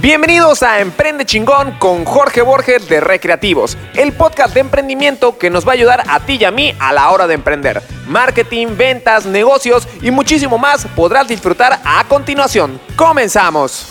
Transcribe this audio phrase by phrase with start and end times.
[0.00, 5.66] Bienvenidos a Emprende Chingón con Jorge Borges de Recreativos, el podcast de emprendimiento que nos
[5.66, 7.82] va a ayudar a ti y a mí a la hora de emprender.
[8.08, 12.80] Marketing, ventas, negocios y muchísimo más podrás disfrutar a continuación.
[12.96, 13.88] Comenzamos.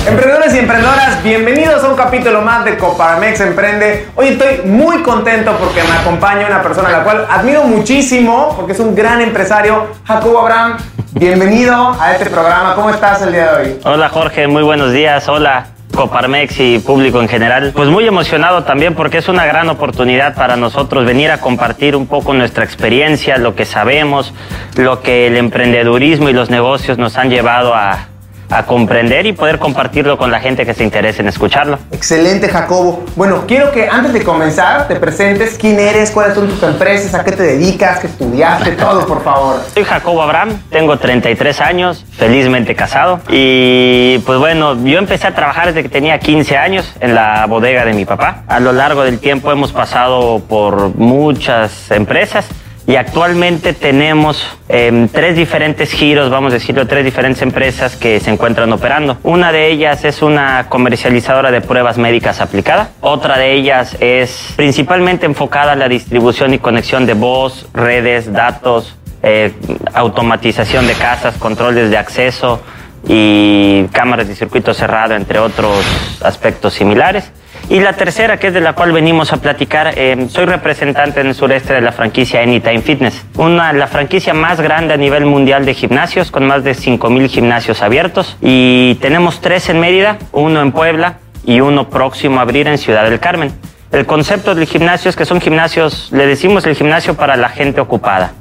[0.05, 4.09] Emprendedores y emprendedoras, bienvenidos a un capítulo más de Coparamex Emprende.
[4.15, 8.73] Hoy estoy muy contento porque me acompaña una persona a la cual admiro muchísimo porque
[8.73, 10.77] es un gran empresario, Jacobo Abraham.
[11.13, 12.75] Bienvenido a este programa.
[12.75, 13.79] ¿Cómo estás el día de hoy?
[13.85, 15.27] Hola Jorge, muy buenos días.
[15.29, 15.67] Hola.
[15.95, 17.71] Coparmex y público en general.
[17.73, 22.07] Pues muy emocionado también porque es una gran oportunidad para nosotros venir a compartir un
[22.07, 24.33] poco nuestra experiencia, lo que sabemos,
[24.75, 28.07] lo que el emprendedurismo y los negocios nos han llevado a,
[28.53, 31.79] a comprender y poder compartirlo con la gente que se interese en escucharlo.
[31.91, 33.03] Excelente, Jacobo.
[33.15, 37.23] Bueno, quiero que antes de comenzar te presentes quién eres, cuáles son tus empresas, a
[37.23, 39.61] qué te dedicas, qué estudiaste, todo, por favor.
[39.73, 43.19] Soy Jacobo Abraham, tengo 33 años, felizmente casado.
[43.29, 47.85] Y pues bueno, yo empecé a trabajar desde que tenía 15 años en la bodega
[47.85, 48.43] de mi papá.
[48.47, 52.45] A lo largo del tiempo hemos pasado por muchas empresas
[52.85, 58.29] y actualmente tenemos em, tres diferentes giros, vamos a decirlo, tres diferentes empresas que se
[58.29, 59.17] encuentran operando.
[59.23, 62.89] Una de ellas es una comercializadora de pruebas médicas aplicada.
[62.99, 68.97] Otra de ellas es principalmente enfocada a la distribución y conexión de voz, redes, datos,
[69.21, 69.53] eh,
[69.93, 72.61] automatización de casas, controles de acceso
[73.07, 75.85] y cámaras de circuito cerrado, entre otros
[76.21, 77.31] aspectos similares.
[77.73, 81.27] Y la tercera, que es de la cual venimos a platicar, eh, soy representante en
[81.29, 85.65] el sureste de la franquicia Anytime Fitness, una, la franquicia más grande a nivel mundial
[85.65, 88.37] de gimnasios, con más de 5.000 gimnasios abiertos.
[88.41, 91.15] Y tenemos tres en Mérida, uno en Puebla
[91.47, 93.51] y uno próximo a abrir en Ciudad del Carmen.
[93.91, 97.81] El concepto del gimnasio es que son gimnasios, le decimos el gimnasio para la gente
[97.81, 98.33] ocupada.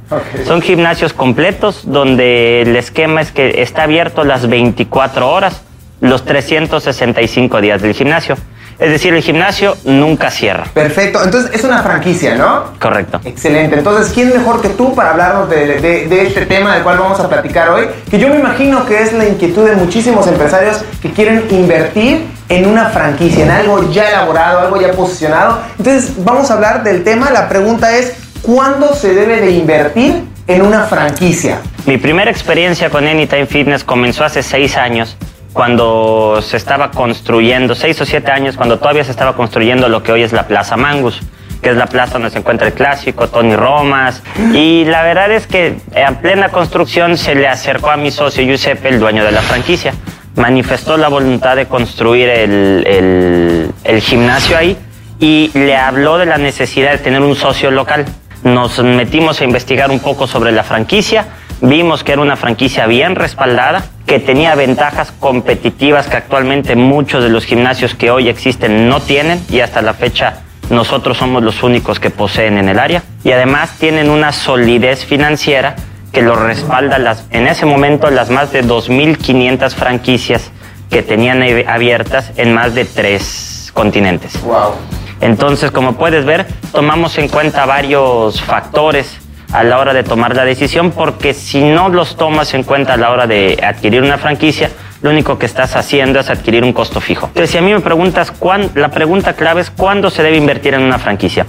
[0.44, 5.62] Son gimnasios completos donde el esquema es que está abierto las 24 horas,
[6.02, 8.36] los 365 días del gimnasio.
[8.82, 10.64] Es decir, el gimnasio nunca cierra.
[10.74, 12.64] Perfecto, entonces es una franquicia, ¿no?
[12.80, 13.20] Correcto.
[13.24, 17.28] Excelente, entonces, ¿quién mejor que tú para hablarnos de, este tema del cual vamos a
[17.28, 17.86] platicar hoy?
[18.10, 22.66] Que yo me imagino que es la inquietud de muchísimos empresarios que quieren invertir en
[22.66, 25.60] una franquicia, en algo ya elaborado, algo ya posicionado.
[25.78, 27.30] Entonces, vamos a hablar del tema.
[27.30, 31.60] La pregunta es, ¿cuándo se debe de invertir en una franquicia?
[31.86, 35.16] Mi primera experiencia con Anytime Fitness comenzó hace seis años
[35.52, 40.12] cuando se estaba construyendo, seis o siete años, cuando todavía se estaba construyendo lo que
[40.12, 41.20] hoy es la Plaza Mangus,
[41.60, 44.22] que es la plaza donde se encuentra el clásico, Tony Romas.
[44.52, 48.88] Y la verdad es que en plena construcción se le acercó a mi socio Giuseppe,
[48.88, 49.94] el dueño de la franquicia.
[50.34, 54.76] Manifestó la voluntad de construir el, el gimnasio ahí
[55.20, 58.06] y le habló de la necesidad de tener un socio local.
[58.42, 61.26] Nos metimos a investigar un poco sobre la franquicia
[61.62, 67.30] Vimos que era una franquicia bien respaldada, que tenía ventajas competitivas que actualmente muchos de
[67.30, 71.98] los gimnasios que hoy existen no tienen y hasta la fecha nosotros somos los únicos
[71.98, 73.02] que poseen en el área.
[73.24, 75.76] Y además tienen una solidez financiera
[76.12, 80.50] que lo respalda las, en ese momento las más de 2.500 franquicias
[80.90, 84.38] que tenían abiertas en más de tres continentes.
[84.42, 84.74] Wow.
[85.22, 89.21] Entonces, como puedes ver, tomamos en cuenta varios factores
[89.52, 92.96] a la hora de tomar la decisión, porque si no los tomas en cuenta a
[92.96, 94.70] la hora de adquirir una franquicia,
[95.02, 97.26] lo único que estás haciendo es adquirir un costo fijo.
[97.26, 100.74] Entonces, si a mí me preguntas, ¿cuán, la pregunta clave es cuándo se debe invertir
[100.74, 101.44] en una franquicia.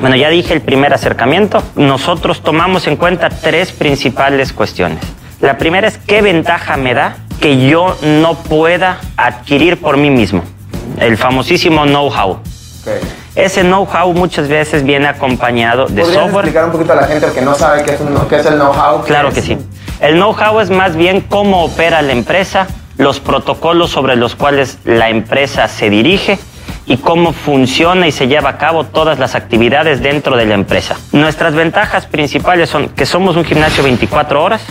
[0.00, 1.62] Bueno, ya dije el primer acercamiento.
[1.76, 5.00] Nosotros tomamos en cuenta tres principales cuestiones.
[5.40, 10.42] La primera es qué ventaja me da que yo no pueda adquirir por mí mismo.
[10.98, 12.40] El famosísimo know-how.
[13.34, 16.44] Ese know-how muchas veces viene acompañado de ¿Podrías software.
[16.44, 18.54] explicar un poquito a la gente que no sabe qué es, un- qué es el
[18.54, 19.02] know-how?
[19.04, 19.58] Claro que sí.
[20.00, 25.08] El know-how es más bien cómo opera la empresa, los protocolos sobre los cuales la
[25.10, 26.38] empresa se dirige
[26.86, 30.96] y cómo funciona y se lleva a cabo todas las actividades dentro de la empresa.
[31.10, 34.62] Nuestras ventajas principales son que somos un gimnasio 24 horas,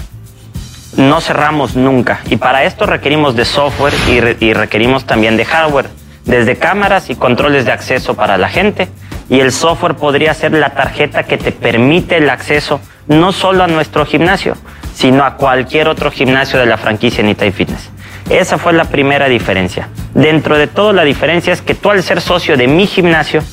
[0.96, 5.44] no cerramos nunca y para esto requerimos de software y, re- y requerimos también de
[5.44, 5.88] hardware,
[6.26, 8.88] desde cámaras y controles de acceso para la gente
[9.30, 13.68] y el software podría ser la tarjeta que te permite el acceso no solo a
[13.68, 14.56] nuestro gimnasio,
[14.94, 17.90] sino a cualquier otro gimnasio de la franquicia Anytime Fitness.
[18.30, 19.90] Esa fue la primera diferencia.
[20.14, 23.44] Dentro de todo la diferencia es que tú al ser socio de mi gimnasio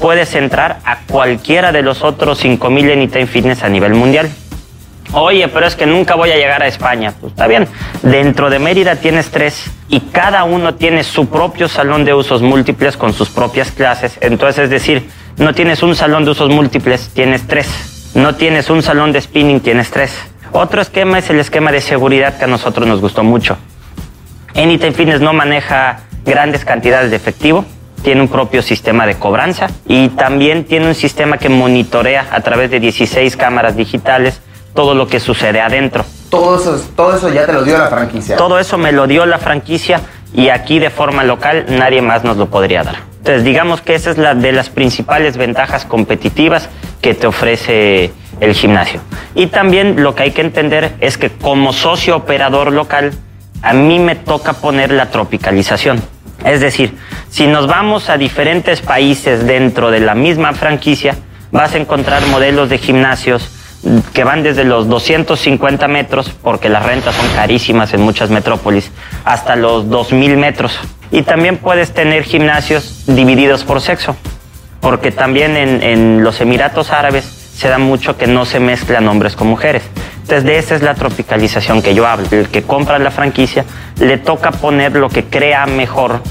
[0.00, 4.30] puedes entrar a cualquiera de los otros 5000 Anytime Fitness a nivel mundial.
[5.12, 7.12] Oye, pero es que nunca voy a llegar a España.
[7.20, 7.66] Pues está bien.
[8.02, 12.96] Dentro de Mérida tienes tres y cada uno tiene su propio salón de usos múltiples
[12.96, 14.18] con sus propias clases.
[14.20, 18.12] Entonces, es decir, no tienes un salón de usos múltiples, tienes tres.
[18.14, 20.12] No tienes un salón de spinning, tienes tres.
[20.52, 23.56] Otro esquema es el esquema de seguridad que a nosotros nos gustó mucho.
[24.54, 27.64] Anytime Fitness no maneja grandes cantidades de efectivo,
[28.02, 32.70] tiene un propio sistema de cobranza y también tiene un sistema que monitorea a través
[32.70, 34.40] de 16 cámaras digitales
[34.74, 36.04] todo lo que sucede adentro.
[36.30, 38.36] Todo eso, todo eso ya te lo dio la franquicia.
[38.36, 40.00] Todo eso me lo dio la franquicia
[40.32, 42.96] y aquí de forma local nadie más nos lo podría dar.
[43.18, 46.68] Entonces digamos que esa es la de las principales ventajas competitivas
[47.02, 49.00] que te ofrece el gimnasio.
[49.34, 53.12] Y también lo que hay que entender es que como socio operador local,
[53.62, 56.02] a mí me toca poner la tropicalización.
[56.44, 56.96] Es decir,
[57.28, 61.16] si nos vamos a diferentes países dentro de la misma franquicia,
[61.52, 63.50] vas a encontrar modelos de gimnasios
[64.12, 68.90] que van desde los 250 metros, porque las rentas son carísimas en muchas metrópolis,
[69.24, 70.78] hasta los 2000 metros.
[71.10, 74.16] Y también puedes tener gimnasios divididos por sexo,
[74.80, 79.48] porque también en, los Emiratos Árabes se da mucho que no se mezclan hombres con
[79.48, 79.82] mujeres.
[80.22, 82.26] Entonces de esa es la tropicalización que yo hablo.
[82.30, 83.64] El que compra la franquicia
[83.98, 86.22] le toca poner lo que crea mejor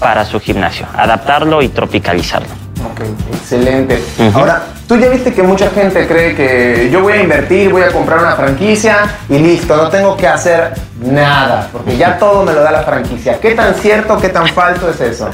[0.00, 2.48] para su gimnasio, adaptarlo y tropicalizarlo.
[2.84, 3.02] Ok,
[3.32, 4.02] excelente.
[4.34, 7.92] Ahora, tú ya viste que mucha gente cree que yo voy a invertir, voy a
[7.92, 12.62] comprar una franquicia y listo, no tengo que hacer nada, porque ya todo me lo
[12.62, 13.38] da la franquicia.
[13.38, 15.28] ¿Qué tan cierto, qué tan falso es eso?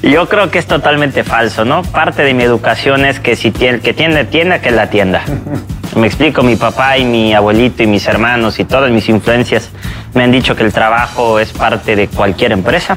[0.00, 1.82] Yo creo que es totalmente falso, ¿no?
[1.82, 5.22] Parte de mi educación es que si tiene, que tiene tienda, que la tienda.
[5.96, 9.70] Me explico, mi papá y mi abuelito y mis hermanos y todas mis influencias
[10.14, 12.96] me han dicho que el trabajo es parte de cualquier empresa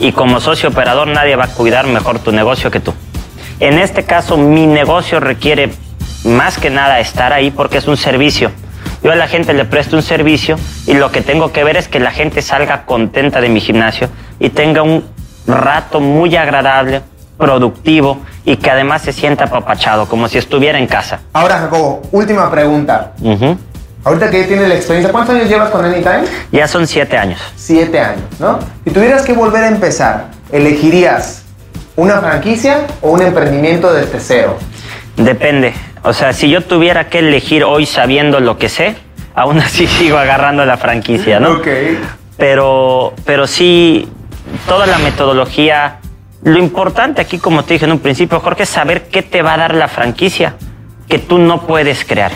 [0.00, 2.92] y como socio operador nadie va a cuidar mejor tu negocio que tú.
[3.60, 5.72] En este caso, mi negocio requiere
[6.24, 8.52] más que nada estar ahí porque es un servicio.
[9.02, 10.56] Yo a la gente le presto un servicio
[10.86, 14.08] y lo que tengo que ver es que la gente salga contenta de mi gimnasio
[14.38, 15.04] y tenga un
[15.46, 17.02] rato muy agradable,
[17.36, 21.20] productivo y que además se sienta apapachado, como si estuviera en casa.
[21.32, 23.12] Ahora, Jacobo, última pregunta.
[23.20, 23.56] Ujú.
[24.04, 26.22] Ahorita que tienes la experiencia, ¿cuántos años llevas con Anytime?
[26.52, 27.40] Ya son siete años.
[27.56, 28.58] Siete años, ¿no?
[28.84, 31.44] Si tuvieras que volver a empezar, ¿elegirías
[31.96, 34.56] una franquicia o un emprendimiento desde cero?
[35.16, 35.74] Depende.
[36.02, 38.96] O sea, si yo tuviera que elegir hoy sabiendo lo que sé,
[39.34, 41.54] aún así sigo agarrando la franquicia, ¿no?
[41.54, 41.68] Ok.
[42.36, 44.08] Pero, pero sí,
[44.66, 45.98] toda la metodología.
[46.44, 49.54] Lo importante aquí, como te dije en un principio, Jorge, es saber qué te va
[49.54, 50.54] a dar la franquicia
[51.08, 52.30] que tú no puedes crear.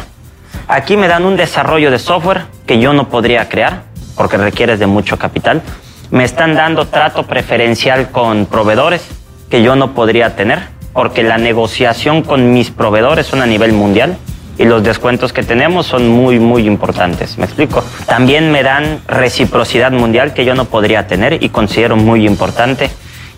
[0.66, 3.84] Aquí me dan un desarrollo de software que yo no podría crear
[4.16, 5.62] porque requieres de mucho capital.
[6.10, 9.06] Me están dando trato preferencial con proveedores
[9.52, 10.60] que yo no podría tener
[10.94, 14.16] porque la negociación con mis proveedores son a nivel mundial
[14.56, 17.36] y los descuentos que tenemos son muy, muy importantes.
[17.36, 17.84] ¿Me explico?
[18.06, 22.90] También me dan reciprocidad mundial que yo no podría tener y considero muy importante.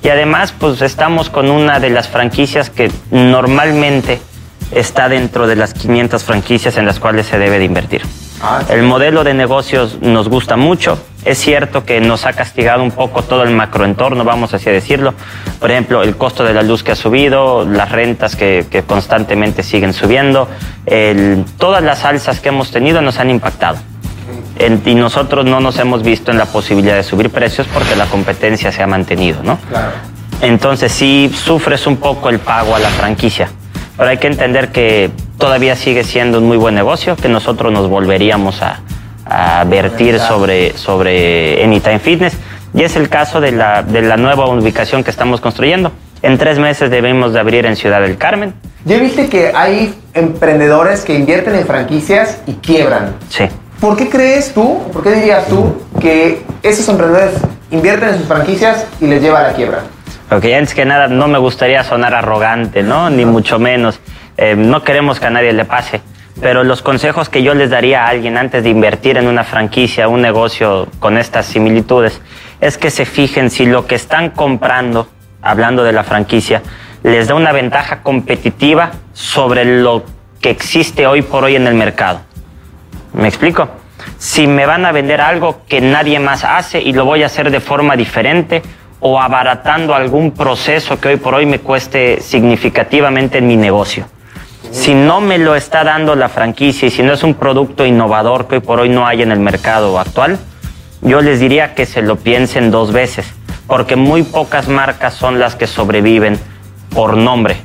[0.04, 4.21] Y además, pues estamos con una de las franquicias que normalmente
[4.71, 8.02] está dentro de las 500 franquicias en las cuales se debe de invertir.
[8.40, 8.62] Ah.
[8.68, 10.97] El modelo de negocios nos gusta mucho.
[11.24, 15.14] Es cierto que nos ha castigado un poco todo el macroentorno, vamos así a decirlo.
[15.58, 19.62] Por ejemplo, el costo de la luz que ha subido, las rentas que, que constantemente
[19.62, 20.48] siguen subiendo,
[20.84, 23.78] el- todas las alzas que hemos tenido nos han impactado.
[24.86, 28.70] Y nosotros no nos hemos visto en la posibilidad de subir precios porque la competencia
[28.70, 29.58] se ha mantenido, ¿no?
[29.68, 29.92] Claro.
[30.42, 33.48] Entonces sí sufres un poco el pago a la franquicia.
[33.96, 37.88] Pero hay que entender que todavía sigue siendo un muy buen negocio, que nosotros nos
[37.88, 38.80] volveríamos a,
[39.26, 42.36] a vertir sobre, sobre Anytime Fitness.
[42.74, 45.92] Y es el caso de la, de la nueva ubicación que estamos construyendo.
[46.22, 48.54] En tres meses debemos de abrir en Ciudad del Carmen.
[48.84, 53.14] Ya viste que hay emprendedores que invierten en franquicias y quiebran.
[53.28, 53.44] Sí.
[53.80, 57.34] ¿Por qué crees tú, por qué dirías tú que esos emprendedores
[57.70, 59.80] invierten en sus franquicias y les lleva a la quiebra?
[60.28, 63.10] Porque antes que nada no me gustaría sonar arrogante, ¿no?
[63.10, 64.00] Ni mucho menos.
[64.36, 66.00] Eh, no queremos que a nadie le pase.
[66.40, 70.08] Pero los consejos que yo les daría a alguien antes de invertir en una franquicia,
[70.08, 72.20] un negocio con estas similitudes,
[72.60, 75.08] es que se fijen si lo que están comprando,
[75.42, 76.62] hablando de la franquicia,
[77.02, 80.04] les da una ventaja competitiva sobre lo
[80.40, 82.20] que existe hoy por hoy en el mercado.
[83.12, 83.68] ¿Me explico?
[84.18, 87.50] Si me van a vender algo que nadie más hace y lo voy a hacer
[87.50, 88.62] de forma diferente
[89.00, 94.06] o abaratando algún proceso que hoy por hoy me cueste significativamente en mi negocio.
[94.74, 98.48] Si no me lo está dando la franquicia y si no es un producto innovador
[98.48, 100.36] que hoy por hoy no hay en el mercado actual,
[101.00, 103.24] yo les diría que se lo piensen dos veces,
[103.68, 106.38] porque muy pocas marcas son las que sobreviven
[106.92, 107.56] por nombre.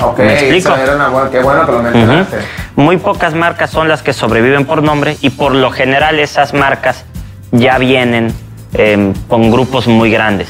[0.00, 0.70] Ok, ¿Me explico?
[0.72, 2.36] eso era una buena- qué bueno que lo mencionaste.
[2.74, 7.04] Muy pocas marcas son las que sobreviven por nombre y por lo general esas marcas
[7.52, 8.32] ya vienen
[8.72, 10.48] eh, con grupos muy grandes.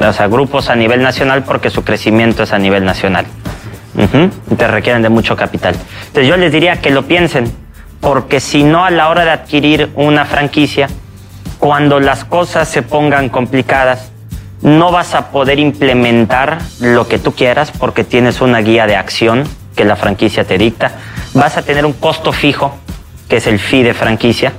[0.00, 3.26] O sea, grupos a nivel nacional porque su crecimiento es a nivel nacional.
[4.56, 5.74] Te requieren de mucho capital.
[6.06, 7.50] Entonces yo les diría que lo piensen,
[8.00, 10.88] porque si no a la hora de adquirir una franquicia,
[11.58, 14.10] cuando las cosas se pongan complicadas,
[14.62, 19.44] no vas a poder implementar lo que tú quieras porque tienes una guía de acción
[19.74, 20.92] que la franquicia te dicta.
[21.34, 22.74] Vas a tener un costo fijo,
[23.28, 24.52] que es el fee de franquicia.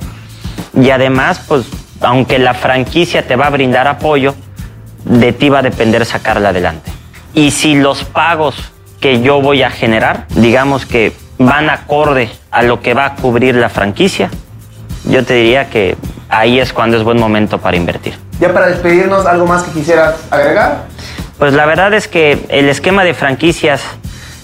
[0.74, 1.66] Y además, pues,
[2.02, 4.36] aunque la franquicia te va a brindar apoyo,
[5.06, 6.92] de ti va a depender sacarla adelante.
[7.34, 8.56] Y si los pagos
[9.00, 13.56] que yo voy a generar, digamos que van acorde a lo que va a cubrir
[13.56, 14.30] la franquicia,
[15.06, 15.96] yo te diría que
[16.28, 18.16] ahí es cuando es buen momento para invertir.
[18.40, 20.86] Ya para despedirnos, ¿algo más que quisieras agregar?
[21.38, 23.82] Pues la verdad es que el esquema de franquicias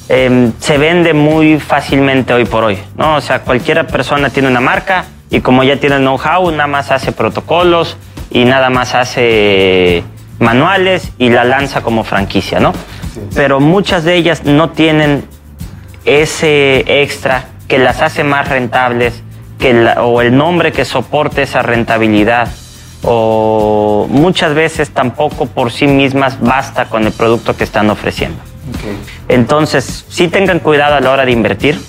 [0.08, 3.16] eh, se vende muy fácilmente hoy por hoy, ¿no?
[3.16, 7.12] O sea, cualquier persona tiene una marca y como ya tiene know-how, nada más hace
[7.12, 7.98] protocolos
[8.30, 10.04] y nada más hace
[10.40, 12.74] manuales y la lanza como franquicia, ¿no?
[13.34, 15.26] Pero muchas de ellas no tienen
[16.06, 19.22] ese extra que las hace más rentables,
[19.60, 22.48] que la- o el nombre que soporte esa rentabilidad,
[23.04, 28.38] o muchas veces tampoco por sí mismas basta con el producto que están ofreciendo.
[29.30, 31.80] Entonces, sí tengan cuidado a la hora de invertir,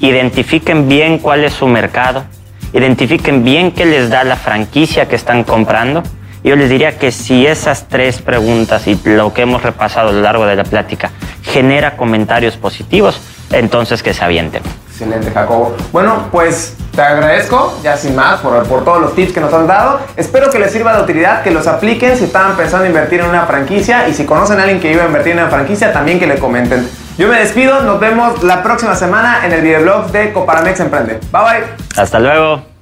[0.00, 2.24] identifiquen bien cuál es su mercado,
[2.72, 6.02] identifiquen bien qué les da la franquicia que están comprando.
[6.44, 10.20] Yo les diría que si esas tres preguntas y lo que hemos repasado a lo
[10.20, 11.10] largo de la plática
[11.42, 13.18] genera comentarios positivos,
[13.50, 14.62] entonces que se avienten.
[14.90, 15.74] Excelente, Jacobo.
[15.90, 19.66] Bueno, pues te agradezco, ya sin más, por, por todos los tips que nos han
[19.66, 20.00] dado.
[20.16, 23.26] Espero que les sirva de utilidad, que los apliquen si estaban pensando en invertir en
[23.26, 26.20] una franquicia y si conocen a alguien que iba a invertir en una franquicia, también
[26.20, 26.86] que le comenten.
[27.16, 31.20] Yo me despido, nos vemos la próxima semana en el videoblog de Coparamex Emprende.
[31.32, 31.64] Bye bye.
[31.96, 32.73] Hasta luego.